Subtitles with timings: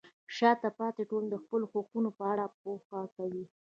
[0.35, 3.45] شاته پاتې ټولنه د خپلو حقونو په اړه پوهه کوي.